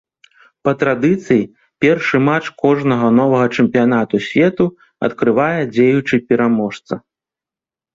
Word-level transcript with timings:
Па 0.69 0.71
традыцыі, 0.83 1.43
першы 1.85 2.17
матч 2.31 2.45
кожнага 2.65 3.11
новага 3.19 3.45
чэмпіянату 3.59 4.25
свету 4.31 4.65
адкрывае 5.13 5.57
дзеючы 5.79 6.15
пераможца. 6.33 6.93